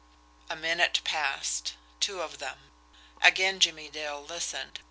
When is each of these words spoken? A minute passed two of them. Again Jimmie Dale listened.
A 0.49 0.55
minute 0.55 1.01
passed 1.03 1.75
two 1.99 2.23
of 2.23 2.39
them. 2.39 2.71
Again 3.21 3.59
Jimmie 3.59 3.87
Dale 3.91 4.19
listened. 4.23 4.79